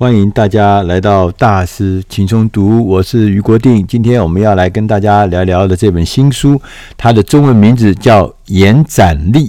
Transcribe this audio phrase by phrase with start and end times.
[0.00, 3.86] 欢迎大家来到大师轻松读，我是余国定。
[3.86, 6.58] 今天我们要来跟大家聊聊的这本新书，
[6.96, 9.48] 它的中文名字叫《延展力》，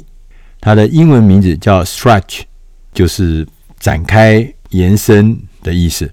[0.59, 2.41] 它的英文名字叫 Stretch，
[2.93, 3.47] 就是
[3.79, 6.11] 展开、延伸的意思。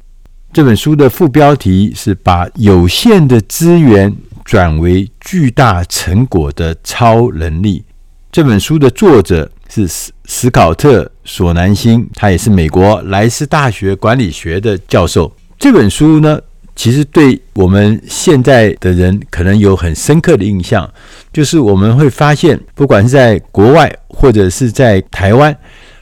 [0.53, 4.15] 这本书的副标题是“把有限的资源
[4.45, 7.83] 转为巨大成果的超能力”。
[8.31, 15.33] 这本书的作者是史史考特·索南星，他也是美国莱斯大学管理学的教授。
[15.59, 16.41] 这本书呢，
[16.75, 20.91] 其实对我们现在的人可能有很深刻的印象，
[21.33, 25.57] 就是我们会发现，不管是在国外或者是在台湾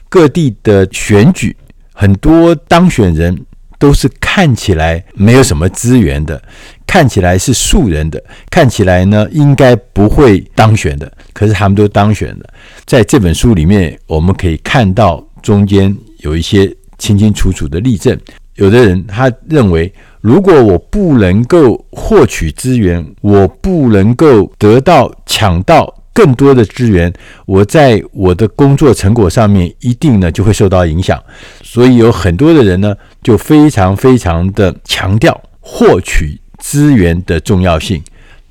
[0.09, 1.55] 各地的选举，
[1.93, 3.45] 很多当选人。
[3.79, 6.41] 都是看起来没有什么资源的，
[6.87, 12.49] 看起来是素人的，看起来呢应该不会当选的，可是他们都当选了。
[12.85, 18.17] 在这本书里面，我们可以看到中间有一些清清楚楚的例证。
[18.55, 25.93] 有的人他认为，如果我不能够获取资源，我不能够得到抢到。
[26.13, 27.13] 更多的资源，
[27.45, 31.23] 我在我的工作成果上面一定呢就会受到影响，
[31.61, 38.01] 所以有很多的人呢就非常非常的强调获取资源的重要性，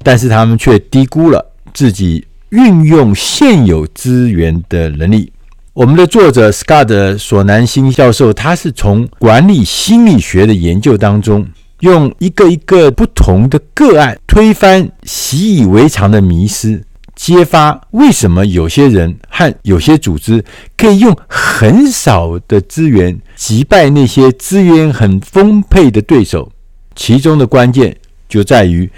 [0.03, 5.33] 但是他们却低估了自己运用现有资源的能力。
[5.73, 11.47] 我们的作者 Scott 索南辛教授，他是从管理心理学的研究当中，
[11.81, 16.83] 用一个一个不同的个案推翻习以为常的迷思。
[17.15, 20.45] 揭发为什么有些人和有些组织
[20.77, 26.53] 可以用很少的资源击败那些资源很丰沛的对手，
[26.97, 27.95] 其中的关键
[28.29, 28.91] 就在于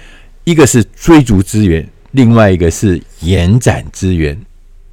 [0.45, 4.39] 一个是追逐资源，另外一个是延展资源。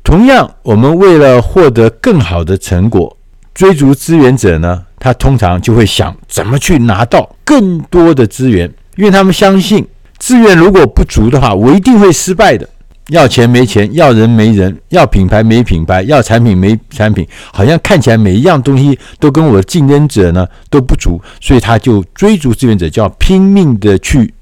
[0.03, 3.17] 同样，我们为了获得更好的成果，
[3.55, 9.87] 追逐资源者呢，他通常就会想怎么去拿到更多的资源，因为他们相信
[10.19, 12.69] 资源如果不足的话，我一定会失败的。
[13.11, 24.35] 要钱没钱，要人没人，要品牌没品牌，要产品没产品，好像看起来每一样东西都跟我的竞争者呢都不足，所以他就追逐资源者，就要拼命的去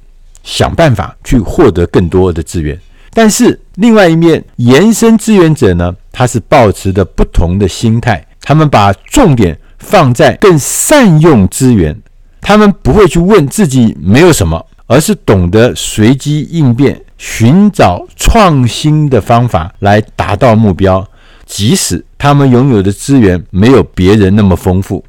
[0.42, 2.78] 想办法去获得更多的资源。
[3.12, 11.94] 但是另外一面，延伸志愿者呢，他是抱持的不同的心态，他们把重点放在更善用资源，
[12.40, 16.98] 他们不会去问自己没有什么，而是懂得随机应变。
[17.26, 21.02] 寻找创新的方法来达到目标，
[21.46, 25.02] 即使他们拥有的资源没有别人那么丰富。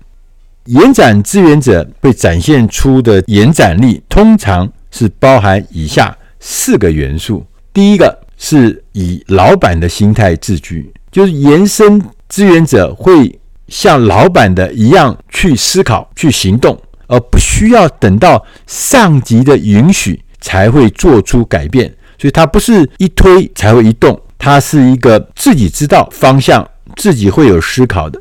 [0.67, 13.37] 延展资源者会展现出的延展力，通常是包含以下四个元素：第一个是以老板的心态自居，就是延伸资源者会
[13.67, 20.21] 像老板的一样去思考、去行动，而不需要等到上级的允许。
[20.41, 28.19] 才会做出改变，所以他不是一推才会一动，他是一个自己知道方向、自己会有思考的。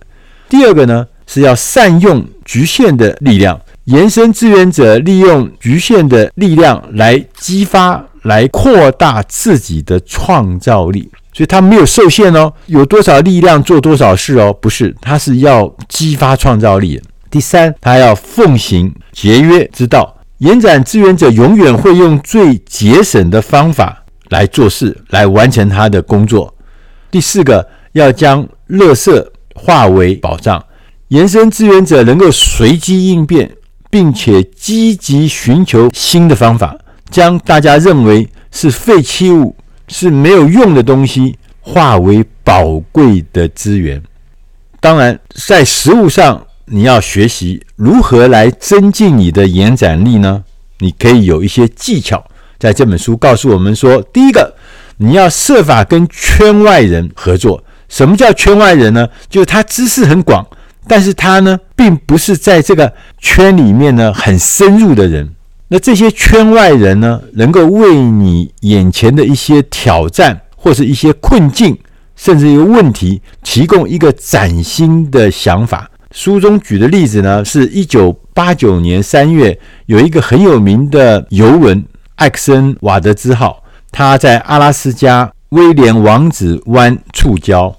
[0.48, 17.00] 第二个呢，是要善用局限的力量，延伸志愿者利用局限的力量来激发、来扩大自己的创造力，所以他没有受限哦，有多少力量做多少事哦，不是，他是要激发创造力。
[17.30, 20.13] 第三，他要奉行节约之道。
[20.38, 26.52] 延展志愿者永远会用最节省的方法来做事，来完成他的工作。
[27.10, 30.62] 第四个，要将垃圾化为宝藏。
[31.08, 33.48] 延伸志愿者能够随机应变，
[33.88, 36.76] 并且积极寻求新的方法，
[37.10, 39.54] 将大家认为是废弃物、
[39.86, 44.02] 是没有用的东西化为宝贵的资源。
[44.80, 46.44] 当然，在实物上。
[46.66, 50.44] 你要学习如何来增进你的延展力呢？
[50.78, 52.24] 你可以有一些技巧，
[52.58, 54.54] 在这本书告诉我们说，第一个，
[54.96, 57.62] 你要设法跟圈外人合作。
[57.88, 59.06] 什么叫圈外人呢？
[59.28, 60.44] 就是他知识很广，
[60.88, 65.34] 但是他呢，并不是在这个圈里面呢很深入的人。
[65.68, 71.78] 那这些圈外人呢，能够为你眼前的一些挑战或是一些困境，
[72.16, 75.90] 甚至一个问题，提供一个崭新的想法。
[76.14, 81.84] 书中举的例子呢，是一九八九年三月，有一个很有名的邮轮
[82.14, 87.74] 艾克森瓦德兹号，它在阿拉斯加威廉王子湾触礁，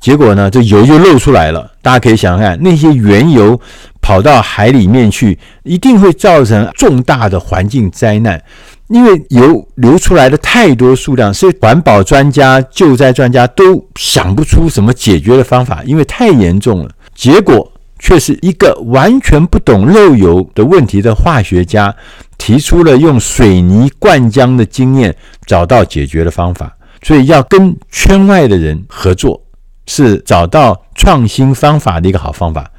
[0.00, 1.70] 结果呢，这油就漏出来了。
[1.80, 3.58] 大家可以想想看，那些原油
[4.02, 8.42] 跑到海里面去，一定会造成重大的环境灾难，
[8.88, 16.90] 因为油流出来的太多数量，所以环保专家、救灾专家都想不出什么解决的方法，因为太严重了。
[17.14, 17.70] 结果。
[17.98, 21.94] 却是一个完全不懂漏油的问题的化学家，
[22.38, 25.16] 提出了用水泥灌浆的经验，
[25.46, 26.76] 找到解决的方法。
[27.02, 29.40] 所以要跟圈外的人合作，
[29.86, 32.70] 是找到创新方法的一个好方法。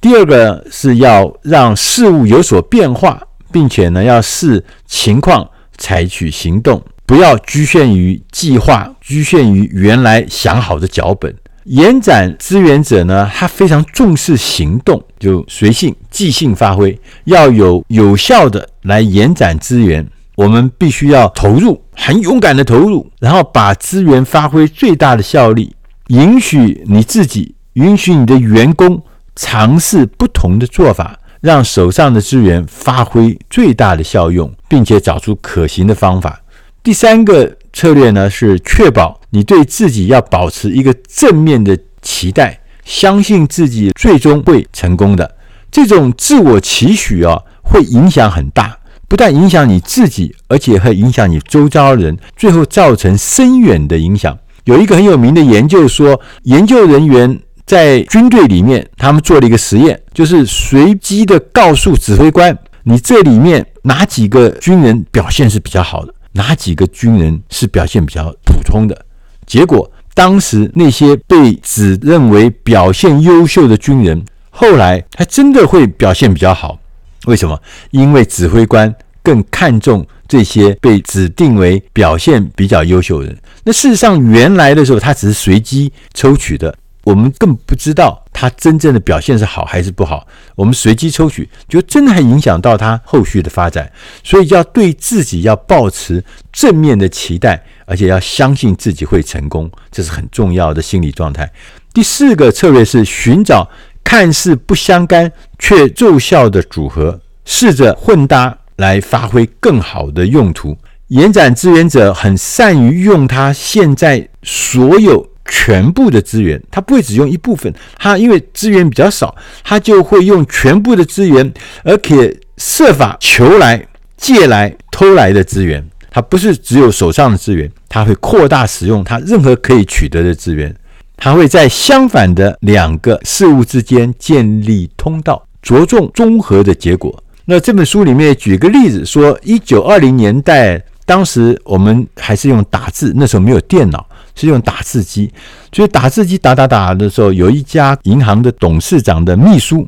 [0.00, 3.20] 第二个是要让事物有所变化，
[3.52, 11.34] 并且呢，要视情况采取行动，不要局限于计划，局限于原来想好的脚本。
[11.66, 20.06] 延展资源者呢，他非常重视行动，就随性、即兴发挥，要有有效的来延展资源。
[20.36, 25.74] 我们必须要投入，很勇敢的投入，然后把资源发挥最大的效力。
[26.08, 29.02] 允许你自己，允许你的员工
[29.34, 36.40] 尝试不同的做法，让手上的资源发挥最大的效用，并且找出可行的方法。
[36.82, 45.36] 第三个策略呢，是确保你对自己要保持一个正面的期待，相信自己最终会成功的。
[45.70, 54.38] 这种自我期许啊，会影响很大，不但影响你自己，而且会影响你周遭人，最后造成深远的影响。
[54.64, 66.14] 有一个很有名的研究说，研究人员在军队里面，他们做了一个实验，就是随机的告诉指挥官，你这里面哪几个军人表现是比较好的。
[66.32, 69.05] 哪几个军人是表现比较普通的？
[69.46, 76.78] 结果，当时那些被指认为表现优秀的军人，后来还真的会表现比较好。
[77.26, 77.60] 为什么？
[77.90, 83.38] 因为指挥官更看重这些被指定为表现比较优秀的人。
[83.64, 86.76] 那事实上，原来的时候他只是随机抽取的。
[87.04, 90.26] 我们更不知道他真正的表现是好还是不好。
[90.56, 93.88] 我们随机抽取，就真的还影响到他后续的发展。
[94.24, 101.50] 所以要对自己要保持正面的期待，而且要相信自己会成功，这是很重要的心理状态。
[101.94, 103.66] 第四个策略是寻找
[104.04, 110.76] 看似不相干却奏效的组合，试着混搭来发挥更好的用途。
[111.06, 115.26] 延展资源者很善于用他现在所有。
[115.48, 117.72] 全部的资源，他不会只用一部分。
[117.96, 121.54] 他因为资源比较少，他就会用全部的资源，
[121.84, 123.86] 而且设法求来、
[124.16, 125.88] 借来、偷来的资源。
[126.16, 130.74] 它不是只有手上的资源，它会扩大使用它任何可以取得的资源。
[131.14, 137.22] 它会在相反的两个事物之间建立通道，着重综合的结果。
[137.44, 144.06] 那这本书里面举个例子说，一九二零年代，当时我们还是用打字，那时候没有电脑。
[144.34, 145.30] 是用打字机，
[145.70, 149.86] 所以打字机打打打的时候，有一家银行的董事长的秘书，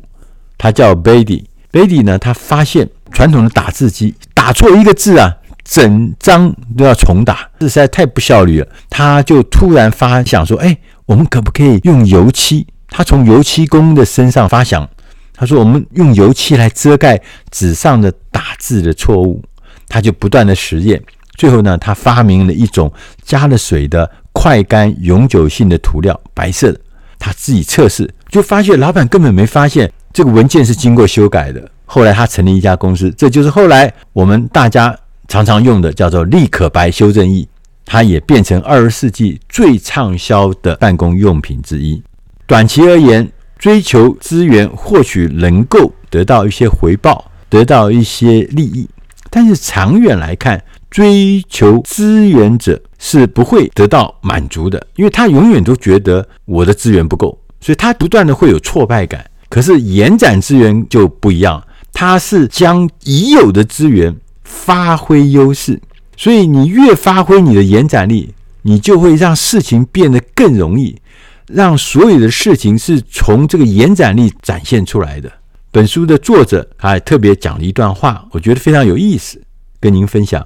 [0.59, 1.43] 他叫 Beatty。
[1.71, 5.35] Beatty 呢，他发现传统的打字机打错一个字啊，
[5.69, 8.67] 整张都要重打，这实在太不效率了。
[8.89, 10.75] 他就突然发想说：“哎，
[11.05, 14.89] 我们可不可以用油漆？”他从油漆工的身上发想，
[15.33, 17.21] 他说：“我们用油漆来遮盖
[17.51, 19.43] 纸上的打字的错误。”
[19.87, 21.01] 他就不断的实验，
[21.37, 22.91] 最后呢，他发明了一种
[23.23, 24.09] 加了水的。
[24.31, 26.79] 快干永久性的涂料，白色的，
[27.17, 31.69] 他自己测试就发现，老板根本没发现这个文件是经过修改的。
[31.83, 34.95] 后来他成立一家公司，这就是后来我们大家
[35.29, 37.47] 常常用的叫做立可白修正液，
[37.85, 42.01] 它也变成二十世纪最畅销的办公用品之一。
[42.47, 48.89] 短期而言，追求资源或许能够得到一些回报，得到一些利益，
[49.29, 50.59] 但是长远来看，
[50.89, 59.23] 追求资源者是不会得到满足的，因为他永远都觉得我的资源不够，所以他不断的会有挫败感。
[59.47, 64.15] 可是延展资源就不一样，它是将已有的资源
[64.49, 65.79] 发挥优势，
[66.17, 70.99] 所以你越发挥你的延展力，你就会让事情变得更容易，
[71.45, 75.31] 让所有的事情是从这个延展力展现出来的。
[75.71, 79.39] 本书的作者还特别讲了一段话，我觉得非常有意思，
[79.79, 80.45] 跟您分享。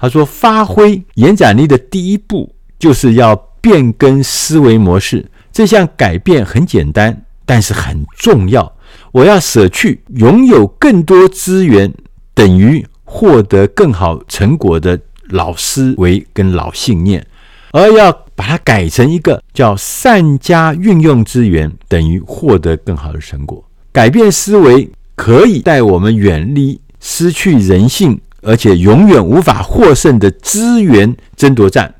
[0.00, 5.24] 他说：“发挥延展力的第一步，就是要变更思维模式。
[5.52, 8.70] 这项改变很简单，但是很重要。
[9.12, 11.94] 我要舍去拥有更多资源
[12.34, 17.24] 等于获得更好成果的老思维跟老信念，
[17.72, 23.64] 而要把它改成一个叫善加运用资源等于获得更好的成果。
[23.92, 31.94] 改变思维可以带我们远离失去人性。”而且永远无法获胜的资源争夺战，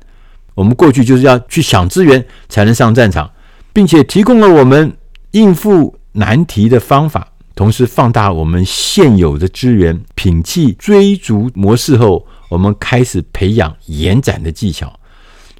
[0.53, 3.27] 我们过去就是要去抢资源才能上战场，
[3.73, 4.95] 并且提供了我们
[5.31, 14.99] 应付难题的方法，同时放大我们现有的资源，摒弃追逐模式后，我们开始培养延展的技巧。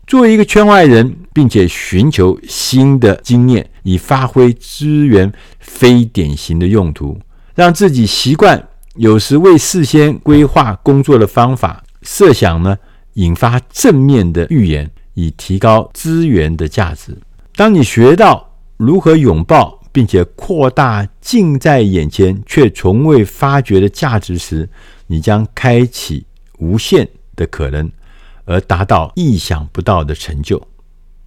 [0.06, 7.18] 作为一个圈外人，并且寻求新的经验，以发挥资源非典型的用途，
[7.56, 8.62] 让自己习惯
[8.96, 12.78] 有时未事先规划工作的方法，设想呢，
[13.14, 17.18] 引发正面的预言，以提高资源的价值。
[17.56, 24.68] 当你学到如何拥抱并且扩大近在眼前却从未发觉的价值时，
[25.08, 26.26] 你将开启
[26.58, 27.90] 无限的可能。
[28.48, 30.62] 而达到意想不到的成就。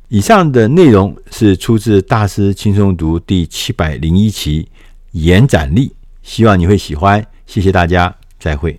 [0.08, 4.68] 以上的内容是出自《大师轻松读》第七百零一期，
[5.12, 7.26] 延展力，希望你会喜欢。
[7.46, 8.76] 谢谢大家，再会。